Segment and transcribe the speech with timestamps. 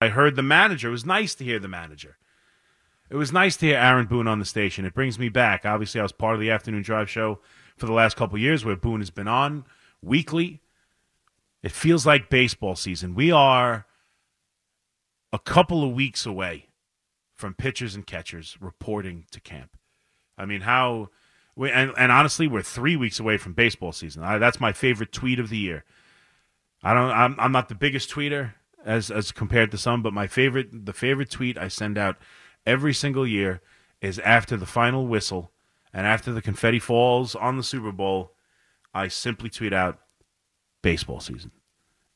[0.00, 0.88] I heard the manager.
[0.88, 2.18] It was nice to hear the manager.
[3.08, 4.84] It was nice to hear Aaron Boone on the station.
[4.84, 5.64] It brings me back.
[5.64, 7.40] Obviously, I was part of the afternoon drive show
[7.76, 9.64] for the last couple years where Boone has been on
[10.02, 10.60] weekly.
[11.62, 13.14] It feels like baseball season.
[13.14, 13.86] We are
[15.32, 16.66] a couple of weeks away
[17.34, 19.76] from pitchers and catchers reporting to camp.
[20.36, 21.10] I mean, how
[21.54, 24.22] we, and, and honestly, we're three weeks away from baseball season.
[24.22, 25.84] I, that's my favorite tweet of the year.
[26.82, 27.10] I don't.
[27.10, 28.54] I'm, I'm not the biggest tweeter
[28.86, 32.16] as as compared to some, but my favorite, the favorite tweet I send out
[32.64, 33.60] every single year
[34.00, 35.52] is after the final whistle
[35.92, 38.32] and after the confetti falls on the Super Bowl.
[38.94, 40.00] I simply tweet out,
[40.82, 41.50] "Baseball season,"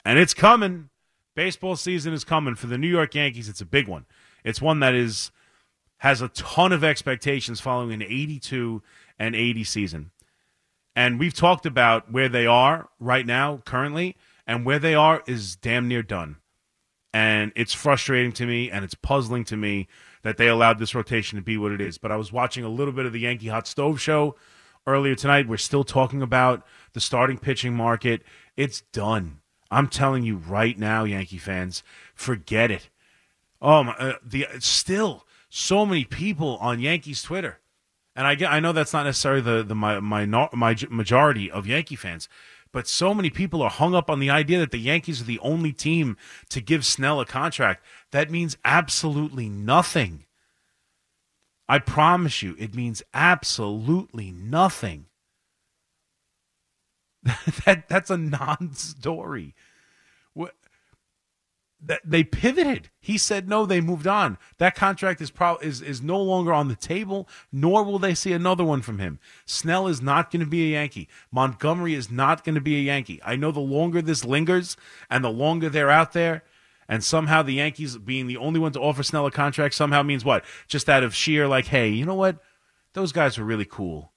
[0.04, 0.88] and it's coming.
[1.34, 3.48] Baseball season is coming for the New York Yankees.
[3.48, 4.06] It's a big one.
[4.44, 5.30] It's one that is
[5.98, 8.82] has a ton of expectations following an 82
[9.18, 10.10] and 80 season.
[10.96, 14.16] And we've talked about where they are right now, currently,
[14.46, 16.36] and where they are is damn near done.
[17.12, 19.88] And it's frustrating to me and it's puzzling to me
[20.22, 21.98] that they allowed this rotation to be what it is.
[21.98, 24.36] But I was watching a little bit of the Yankee Hot Stove show
[24.86, 25.48] earlier tonight.
[25.48, 28.22] We're still talking about the starting pitching market.
[28.56, 29.40] It's done.
[29.70, 31.82] I'm telling you right now, Yankee fans,
[32.14, 32.88] forget it.
[33.62, 37.58] Oh my, uh, the still so many people on Yankees Twitter,
[38.16, 41.96] and I I know that's not necessarily the the my my, my majority of Yankee
[41.96, 42.28] fans,
[42.72, 45.38] but so many people are hung up on the idea that the Yankees are the
[45.40, 46.16] only team
[46.48, 47.84] to give Snell a contract.
[48.12, 50.24] That means absolutely nothing.
[51.68, 55.06] I promise you, it means absolutely nothing.
[57.66, 59.54] that that's a non-story
[61.82, 62.90] that they pivoted.
[63.00, 64.38] He said no, they moved on.
[64.58, 68.32] That contract is pro- is is no longer on the table, nor will they see
[68.32, 69.18] another one from him.
[69.46, 71.08] Snell is not going to be a Yankee.
[71.30, 73.20] Montgomery is not going to be a Yankee.
[73.24, 74.76] I know the longer this lingers
[75.08, 76.44] and the longer they're out there,
[76.88, 80.24] and somehow the Yankees being the only one to offer Snell a contract somehow means
[80.24, 80.44] what?
[80.68, 82.42] Just out of sheer like, hey, you know what?
[82.92, 84.12] Those guys were really cool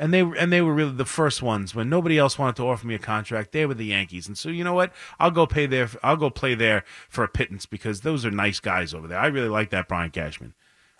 [0.00, 2.86] and they and they were really the first ones when nobody else wanted to offer
[2.86, 3.52] me a contract.
[3.52, 4.94] They were the Yankees, and so you know what?
[5.20, 5.90] I'll go pay there.
[6.02, 9.18] I'll go play there for a pittance because those are nice guys over there.
[9.18, 10.54] I really like that Brian Cashman.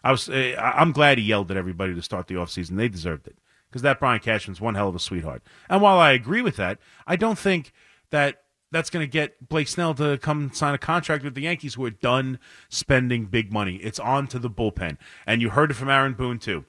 [0.04, 2.76] I was eh, I'm glad he yelled at everybody to start the offseason.
[2.76, 3.38] They deserved it
[3.70, 5.42] because that Brian Cashman's one hell of a sweetheart.
[5.70, 7.72] And while I agree with that, I don't think
[8.10, 11.74] that that's going to get Blake Snell to come sign a contract with the Yankees
[11.74, 12.38] who are done
[12.68, 13.76] spending big money.
[13.76, 14.98] It's on to the bullpen.
[15.26, 16.66] And you heard it from Aaron Boone, too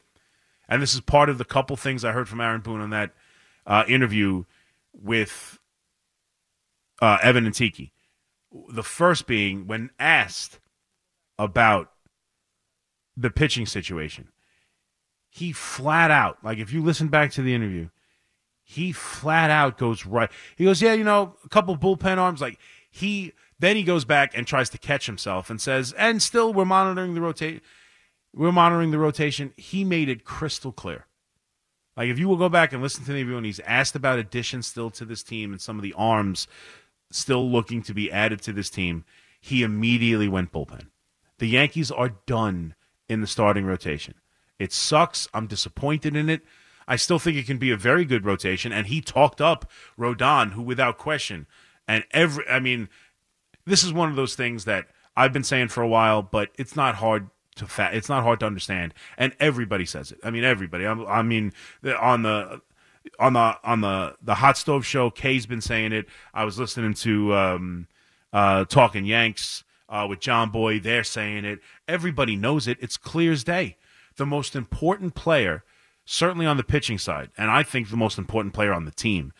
[0.71, 3.11] and this is part of the couple things I heard from Aaron Boone on that
[3.67, 4.45] uh, interview
[4.93, 5.59] with
[7.01, 7.91] uh, Evan and Tiki.
[8.69, 10.61] The first being when asked
[11.37, 11.91] about
[13.17, 14.29] the pitching situation,
[15.29, 17.89] he flat out, like if you listen back to the interview,
[18.63, 20.31] he flat out goes right.
[20.55, 22.39] He goes, yeah, you know, a couple bullpen arms.
[22.39, 22.57] Like
[22.89, 26.63] he, then he goes back and tries to catch himself and says, and still we're
[26.63, 27.21] monitoring the
[28.33, 29.53] we're monitoring the rotation.
[29.57, 31.05] He made it crystal clear.
[31.97, 34.19] Like if you will go back and listen to the interview, and he's asked about
[34.19, 36.47] additions still to this team and some of the arms
[37.11, 39.03] still looking to be added to this team,
[39.39, 40.87] he immediately went bullpen.
[41.39, 42.75] The Yankees are done
[43.09, 44.13] in the starting rotation.
[44.59, 45.27] It sucks.
[45.33, 46.41] I'm disappointed in it.
[46.87, 48.71] I still think it can be a very good rotation.
[48.71, 51.47] And he talked up Rodon, who without question,
[51.87, 52.87] and every I mean,
[53.65, 56.75] this is one of those things that I've been saying for a while, but it's
[56.75, 57.93] not hard to fat.
[57.93, 60.19] It's not hard to understand, and everybody says it.
[60.23, 60.85] I mean, everybody.
[60.85, 61.53] I, I mean,
[61.99, 62.61] on the
[63.19, 66.07] on the on the the hot stove show, Kay's been saying it.
[66.33, 67.87] I was listening to um,
[68.31, 70.79] uh, Talking Yanks uh, with John Boy.
[70.79, 71.59] They're saying it.
[71.87, 72.77] Everybody knows it.
[72.81, 73.77] It's clear as day.
[74.17, 75.63] The most important player,
[76.05, 79.33] certainly on the pitching side, and I think the most important player on the team,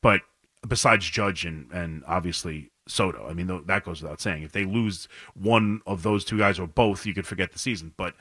[0.00, 0.22] but
[0.66, 3.26] besides Judge and and obviously Soto.
[3.28, 4.42] I mean, that goes without saying.
[4.42, 7.92] If they lose one of those two guys or both, you could forget the season.
[7.96, 8.14] But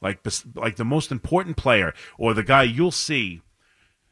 [0.00, 0.20] like
[0.54, 3.42] like the most important player or the guy you'll see,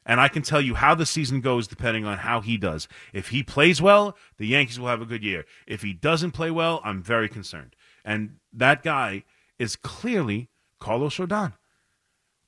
[0.05, 2.89] and I can tell you how the season goes depending on how he does.
[3.13, 5.45] If he plays well, the Yankees will have a good year.
[5.67, 7.77] If he doesn't play well, I'm very concerned.
[8.05, 9.25] And that guy
[9.59, 10.49] is clearly
[10.79, 11.53] Carlos Rodon.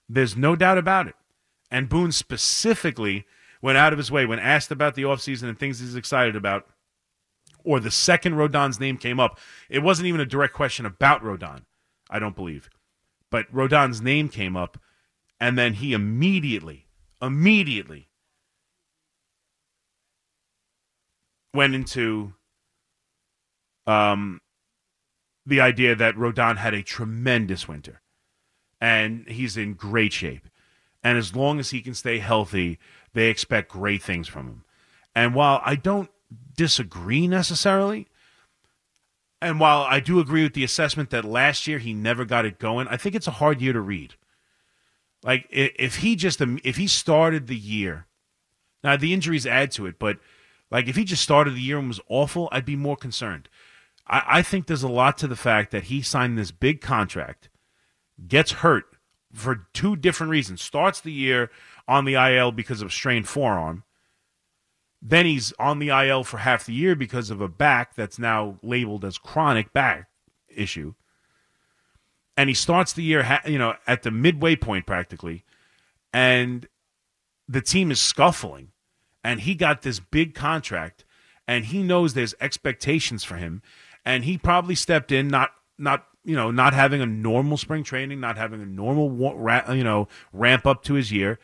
[0.09, 1.15] There's no doubt about it.
[1.71, 3.27] And Boone specifically
[3.61, 6.67] went out of his way when asked about the offseason and things he's excited about
[7.65, 9.39] or the second Rodon's name came up,
[9.69, 11.63] it wasn't even a direct question about Rodon,
[12.11, 12.71] I don't believe.
[13.31, 14.79] But Rodon's name came up,
[15.41, 16.87] and then he immediately,
[17.21, 18.09] immediately
[21.55, 22.35] went into
[23.87, 24.41] um,
[25.45, 28.01] the idea that Rodon had a tremendous winter
[28.81, 30.49] and he's in great shape.
[31.05, 32.79] And as long as he can stay healthy,
[33.13, 34.65] they expect great things from him.
[35.15, 36.11] And while I don't
[36.57, 38.09] disagree necessarily.
[39.41, 42.59] And while I do agree with the assessment that last year he never got it
[42.59, 44.15] going, I think it's a hard year to read.
[45.25, 48.07] Like if he just if he started the year,
[48.83, 50.19] now the injuries add to it, but
[50.71, 53.49] like if he just started the year and was awful, I'd be more concerned.
[54.07, 57.49] I, I think there's a lot to the fact that he signed this big contract,
[58.27, 58.85] gets hurt
[59.33, 60.63] for two different reasons.
[60.63, 61.51] Starts the year
[61.87, 63.85] on the IL because of a strained forearm.
[65.05, 68.59] Then he's on the IL for half the year because of a back that's now
[68.63, 70.09] labeled as chronic back
[70.49, 70.95] issue.
[72.37, 75.45] And he starts the year, you know, at the midway point practically,
[76.13, 76.67] and
[77.49, 78.69] the team is scuffling.
[79.25, 81.05] And he got this big contract,
[81.47, 83.63] and he knows there's expectations for him,
[84.05, 88.19] and he probably stepped in not not you know not having a normal spring training,
[88.19, 89.09] not having a normal
[89.77, 91.39] you know ramp up to his year,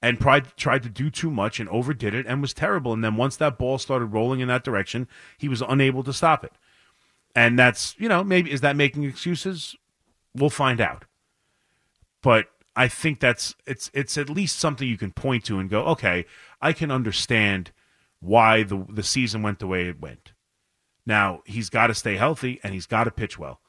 [0.00, 2.92] and tried tried to do too much and overdid it and was terrible.
[2.92, 6.44] And then once that ball started rolling in that direction, he was unable to stop
[6.44, 6.52] it.
[7.34, 9.76] And that's you know maybe is that making excuses?
[10.34, 11.04] We'll find out.
[12.22, 12.46] But
[12.76, 16.26] I think that's it's it's at least something you can point to and go, okay,
[16.60, 17.72] I can understand
[18.20, 20.32] why the the season went the way it went.
[21.04, 23.60] Now he's got to stay healthy and he's got to pitch well.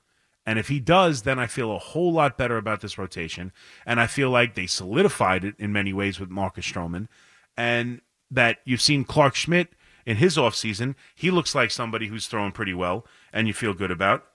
[0.50, 3.51] And if he does, then I feel a whole lot better about this rotation.
[3.86, 7.07] And I feel like they solidified it in many ways with Marcus Stroman.
[7.56, 8.01] And
[8.31, 9.74] that you've seen Clarke Schmidt
[10.07, 10.96] in his offseason.
[11.13, 14.25] He looks like somebody who's throwing pretty well and you feel good about.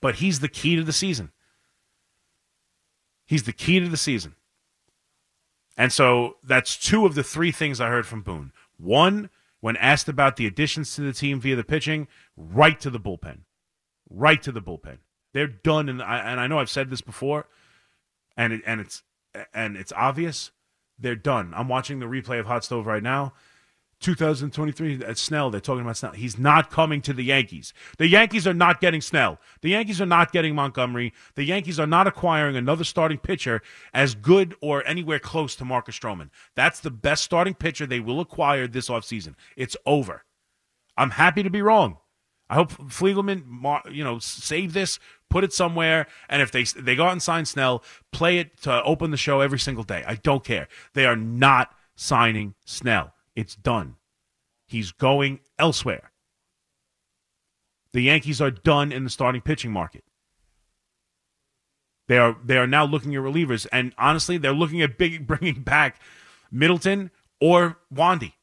[0.00, 1.30] But he's the key to the season.
[3.26, 4.34] He's the key to the season.
[5.76, 8.52] And so that's two of the three things I heard from Boone.
[8.78, 9.28] One,
[9.60, 13.40] when asked about the additions to the team via the pitching, right to the bullpen
[14.10, 14.98] right to the bullpen.
[15.32, 17.46] They're done, and I, and I know I've said this before,
[18.36, 19.02] and it, and it's
[19.52, 20.50] and it's obvious.
[20.98, 21.52] They're done.
[21.54, 23.34] I'm watching the replay of Hot Stove right now.
[24.00, 25.50] 2023 at uh, Snell.
[25.50, 26.12] They're talking about Snell.
[26.12, 27.72] He's not coming to the Yankees.
[27.98, 29.38] The Yankees are not getting Snell.
[29.62, 31.12] The Yankees are not getting Montgomery.
[31.34, 33.62] The Yankees are not acquiring another starting pitcher
[33.94, 36.30] as good or anywhere close to Marcus Stroman.
[36.54, 39.34] That's the best starting pitcher they will acquire this offseason.
[39.56, 40.24] It's over.
[40.96, 41.98] I'm happy to be wrong.
[42.48, 44.98] I hope Fliegelman, you know, save this,
[45.28, 47.82] put it somewhere, and if they they go out and sign Snell,
[48.12, 50.04] play it to open the show every single day.
[50.06, 50.68] I don't care.
[50.94, 53.14] They are not signing Snell.
[53.34, 53.96] It's done.
[54.66, 56.12] He's going elsewhere.
[57.92, 60.04] The Yankees are done in the starting pitching market.
[62.08, 65.62] They are they are now looking at relievers, and honestly, they're looking at big bringing
[65.62, 66.00] back
[66.50, 67.10] Middleton
[67.40, 68.34] or Wandy.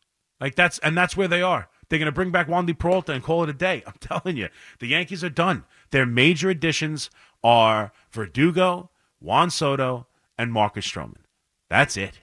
[0.42, 1.70] Like that's and that's where they are.
[1.94, 3.84] They're going to bring back Wandy Peralta and call it a day.
[3.88, 4.50] I'm telling you,
[4.80, 5.64] the Yankees are done.
[5.92, 7.12] Their major additions
[7.44, 11.22] are Verdugo, Juan Soto, and Marcus Stroman.
[11.70, 12.22] That's it.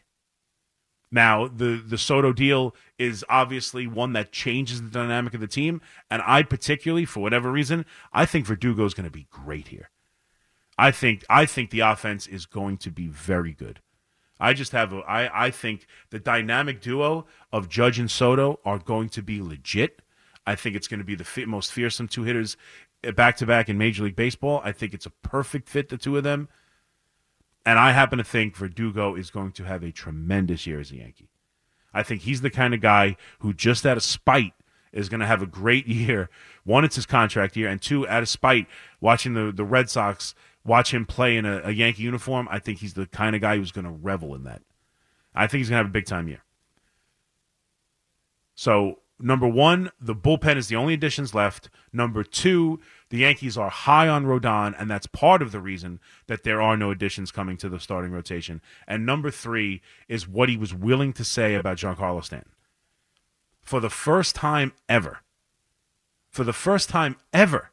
[1.12, 5.80] Now, the, the Soto deal is obviously one that changes the dynamic of the team.
[6.10, 9.90] And I particularly, for whatever reason, I think Verdugo is going to be great here.
[10.78, 13.78] I think I think the offense is going to be very good.
[14.40, 18.78] I just have a, I, I think the dynamic duo of Judge and Soto are
[18.78, 20.00] going to be legit.
[20.46, 22.56] I think it's going to be the f- most fearsome two hitters
[23.14, 24.60] back to back in Major League Baseball.
[24.64, 26.48] I think it's a perfect fit, the two of them.
[27.66, 30.96] And I happen to think Verdugo is going to have a tremendous year as a
[30.96, 31.28] Yankee.
[31.92, 34.54] I think he's the kind of guy who, just out of spite,
[34.92, 36.30] is going to have a great year.
[36.64, 38.66] One, it's his contract year, and two, out of spite,
[39.00, 42.78] watching the, the Red Sox watch him play in a, a Yankee uniform, I think
[42.78, 44.62] he's the kind of guy who's going to revel in that.
[45.34, 46.42] I think he's going to have a big time year.
[48.54, 51.70] So, number one, the bullpen is the only additions left.
[51.92, 56.42] Number two, the Yankees are high on Rodon, and that's part of the reason that
[56.42, 58.60] there are no additions coming to the starting rotation.
[58.86, 62.52] And number three is what he was willing to say about Giancarlo Stanton.
[63.62, 65.20] For the first time ever,
[66.28, 67.70] for the first time ever,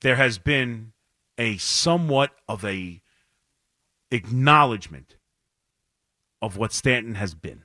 [0.00, 0.92] there has been
[1.42, 3.02] a somewhat of a
[4.12, 5.16] acknowledgement
[6.40, 7.64] of what Stanton has been.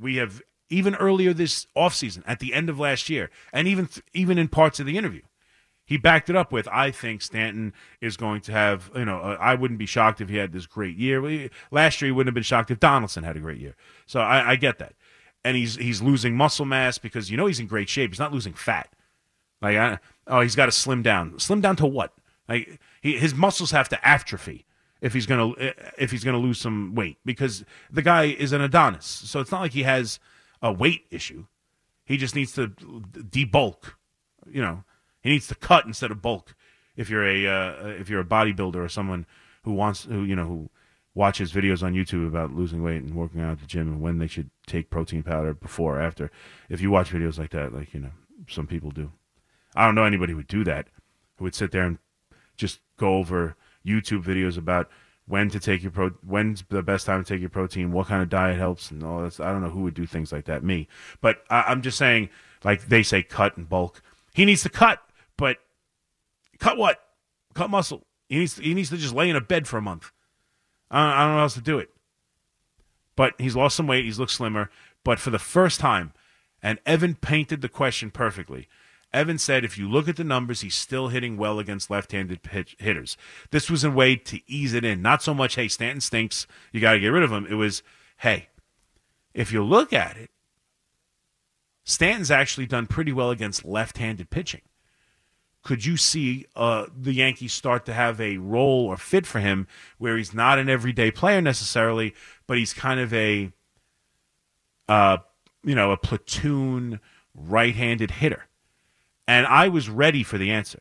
[0.00, 0.40] We have
[0.70, 4.80] even earlier this offseason, at the end of last year, and even even in parts
[4.80, 5.20] of the interview,
[5.84, 9.36] he backed it up with, "I think Stanton is going to have, you know, uh,
[9.38, 11.50] I wouldn't be shocked if he had this great year.
[11.70, 13.76] Last year, he wouldn't have been shocked if Donaldson had a great year.
[14.06, 14.94] So I, I get that,
[15.44, 18.10] and he's he's losing muscle mass because you know he's in great shape.
[18.10, 18.88] He's not losing fat.
[19.60, 21.38] Like, I, oh, he's got to slim down.
[21.38, 22.14] Slim down to what?
[22.48, 24.66] Like he, his muscles have to atrophy
[25.00, 25.52] if he's gonna
[25.98, 29.06] if he's gonna lose some weight because the guy is an Adonis.
[29.06, 30.18] So it's not like he has
[30.62, 31.46] a weight issue.
[32.04, 33.94] He just needs to debulk.
[34.50, 34.84] You know,
[35.20, 36.54] he needs to cut instead of bulk.
[36.96, 39.26] If you're a uh, if you're a bodybuilder or someone
[39.62, 40.70] who wants who you know who
[41.14, 44.18] watches videos on YouTube about losing weight and working out at the gym and when
[44.18, 46.30] they should take protein powder before or after.
[46.68, 48.12] If you watch videos like that, like you know,
[48.48, 49.12] some people do.
[49.74, 50.88] I don't know anybody who would do that,
[51.36, 51.98] who would sit there and
[52.56, 53.56] just go over
[53.86, 54.90] YouTube videos about
[55.26, 58.22] when to take your pro, when's the best time to take your protein, what kind
[58.22, 59.24] of diet helps, and all.
[59.24, 60.62] I don't know who would do things like that.
[60.62, 60.88] Me,
[61.20, 62.28] but I, I'm just saying,
[62.62, 64.02] like they say, cut and bulk.
[64.34, 65.00] He needs to cut,
[65.36, 65.58] but
[66.58, 67.00] cut what?
[67.54, 68.06] Cut muscle.
[68.28, 70.12] He needs to, he needs to just lay in a bed for a month.
[70.90, 71.90] I don't, I don't know how else to do it.
[73.16, 74.04] But he's lost some weight.
[74.04, 74.70] He's looked slimmer.
[75.04, 76.12] But for the first time,
[76.62, 78.68] and Evan painted the question perfectly.
[79.14, 82.40] Evan said if you look at the numbers, he's still hitting well against left handed
[82.78, 83.16] hitters.
[83.50, 85.00] This was a way to ease it in.
[85.00, 87.46] Not so much, hey, Stanton stinks, you got to get rid of him.
[87.48, 87.82] It was,
[88.18, 88.48] hey,
[89.32, 90.30] if you look at it,
[91.84, 94.62] Stanton's actually done pretty well against left handed pitching.
[95.62, 99.66] Could you see uh, the Yankees start to have a role or fit for him
[99.96, 102.14] where he's not an everyday player necessarily,
[102.46, 103.52] but he's kind of a,
[104.88, 105.18] uh,
[105.62, 107.00] you know, a platoon
[107.34, 108.46] right handed hitter?
[109.26, 110.80] And I was ready for the answer.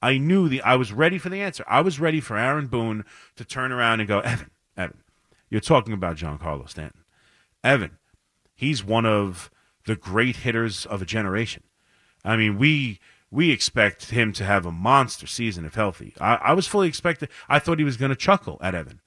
[0.00, 1.64] I knew the I was ready for the answer.
[1.66, 3.04] I was ready for Aaron Boone
[3.36, 5.02] to turn around and go, Evan, Evan,
[5.50, 7.02] you're talking about Giancarlo Stanton.
[7.64, 7.98] Evan,
[8.54, 9.50] he's one of
[9.86, 11.64] the great hitters of a generation.
[12.24, 16.14] I mean, we we expect him to have a monster season if healthy.
[16.20, 17.28] I, I was fully expected.
[17.48, 19.00] I thought he was going to chuckle at Evan,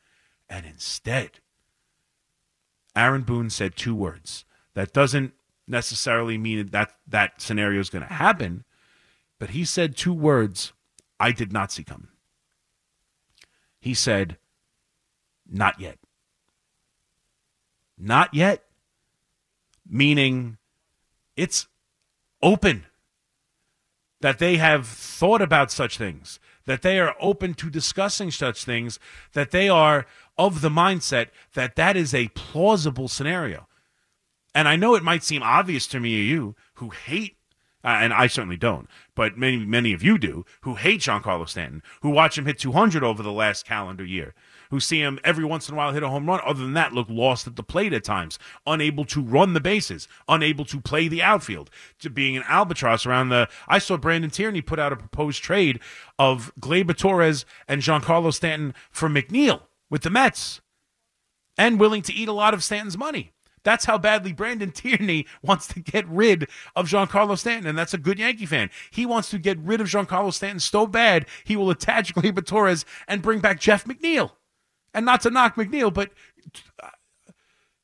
[0.49, 1.39] and instead,
[2.95, 4.45] Aaron Boone said two words.
[4.73, 5.33] That doesn't
[5.67, 8.63] necessarily mean that that scenario is going to happen,
[9.41, 10.71] but he said two words
[11.19, 12.09] I did not see coming.
[13.79, 14.37] He said,
[15.49, 15.97] Not yet.
[17.97, 18.63] Not yet,
[19.89, 20.59] meaning
[21.35, 21.67] it's
[22.43, 22.85] open.
[24.19, 28.99] That they have thought about such things, that they are open to discussing such things,
[29.33, 30.05] that they are
[30.37, 33.67] of the mindset that that is a plausible scenario.
[34.53, 37.37] And I know it might seem obvious to me or you who hate
[37.83, 41.81] Uh, and I certainly don't, but many many of you do, who hate Giancarlo Stanton,
[42.01, 44.35] who watch him hit 200 over the last calendar year,
[44.69, 46.39] who see him every once in a while hit a home run.
[46.45, 50.07] Other than that, look lost at the plate at times, unable to run the bases,
[50.27, 51.69] unable to play the outfield,
[51.99, 53.49] to being an albatross around the.
[53.67, 55.79] I saw Brandon Tierney put out a proposed trade
[56.19, 60.61] of Gleyber Torres and Giancarlo Stanton for McNeil with the Mets,
[61.57, 63.31] and willing to eat a lot of Stanton's money.
[63.63, 67.97] That's how badly Brandon Tierney wants to get rid of Giancarlo Stanton, and that's a
[67.97, 68.69] good Yankee fan.
[68.89, 72.85] He wants to get rid of Giancarlo Stanton so bad he will attach Gleyber Torres
[73.07, 74.31] and bring back Jeff McNeil.
[74.93, 76.11] And not to knock McNeil, but
[76.83, 76.89] uh,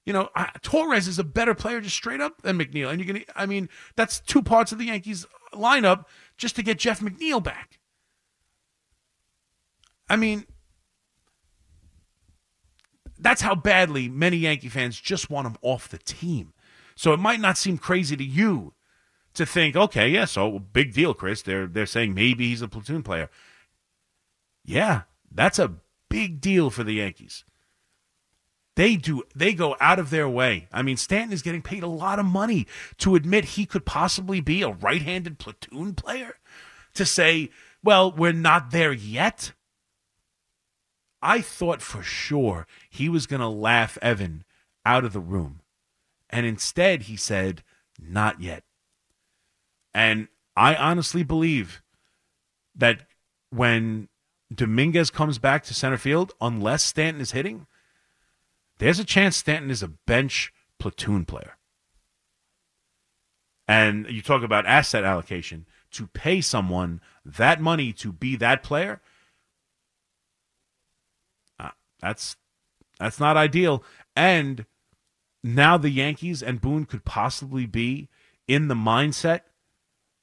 [0.06, 3.14] you know uh, Torres is a better player just straight up than McNeil, and you're
[3.14, 3.26] gonna.
[3.36, 6.06] I mean, that's two parts of the Yankees lineup
[6.38, 7.80] just to get Jeff McNeil back.
[10.10, 10.46] I mean,
[13.20, 16.54] that's how badly many Yankee fans just want him off the team.
[16.96, 18.74] So it might not seem crazy to you
[19.34, 21.42] to think, okay, yeah, so big deal, Chris.
[21.42, 23.30] They're they're saying maybe he's a platoon player.
[24.66, 25.76] Yeah, that's a
[26.10, 27.46] big deal for the Yankees.
[28.76, 30.68] They do they go out of their way.
[30.72, 32.68] I mean, Stanton is getting paid a lot of money
[33.00, 36.36] to admit he could possibly be a right-handed platoon player.
[36.96, 37.52] To say,
[37.84, 39.52] well, we're not there yet.
[41.28, 44.46] I thought for sure he was going to laugh Evan
[44.86, 45.60] out of the room.
[46.30, 47.64] And instead, he said,
[48.00, 48.64] Not yet.
[49.94, 51.82] And I honestly believe
[52.74, 53.02] that
[53.50, 54.08] when
[54.56, 57.68] Dominguez comes back to center field, unless Stanton is hitting,
[58.78, 61.58] there's a chance Stanton is a bench platoon player.
[63.68, 69.02] And you talk about asset allocation to pay someone that money to be that player
[72.00, 72.36] that's
[73.00, 73.84] that's not ideal.
[74.16, 74.66] And
[75.44, 78.10] now the Yankees and Boone could possibly be
[78.48, 79.42] in the mindset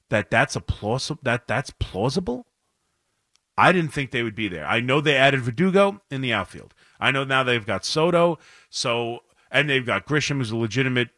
[0.09, 2.45] that that's a plausible that that's plausible.
[3.57, 4.65] I didn't think they would be there.
[4.65, 6.73] I know they added Verdugo in the outfield.
[6.99, 8.37] I know now they've got Soto,
[8.69, 11.09] so and they've got Grisham who's a legitimate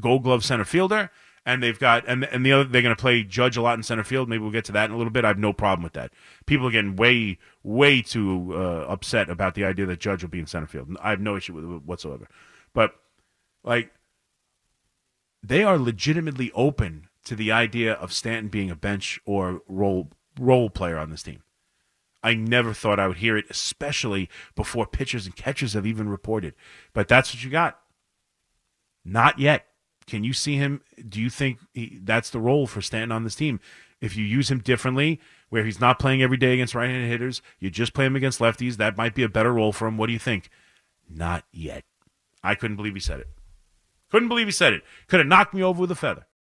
[0.00, 1.10] Gold Glove center fielder
[1.44, 3.82] and they've got and and the other they're going to play Judge a lot in
[3.82, 4.28] center field.
[4.28, 5.24] Maybe we'll get to that in a little bit.
[5.24, 6.12] I have no problem with that.
[6.46, 10.38] People are getting way way too uh, upset about the idea that Judge will be
[10.38, 10.96] in center field.
[11.02, 12.28] I have no issue with it whatsoever.
[12.72, 12.94] But
[13.64, 13.92] like
[15.42, 20.70] they are legitimately open to the idea of Stanton being a bench or role role
[20.70, 21.42] player on this team.
[22.22, 26.54] I never thought I would hear it, especially before pitchers and catchers have even reported.
[26.92, 27.80] But that's what you got.
[29.04, 29.66] Not yet.
[30.12, 30.82] Can you see him?
[31.08, 33.60] Do you think he, that's the role for Stanton on this team?
[34.02, 37.70] If you use him differently, where he's not playing every day against right-handed hitters, you
[37.70, 39.96] just play him against lefties, that might be a better role for him.
[39.96, 40.50] What do you think?
[41.08, 41.84] Not yet.
[42.44, 43.28] I couldn't believe he said it.
[44.10, 44.82] Couldn't believe he said it.
[45.08, 46.26] Could have knocked me over with a feather.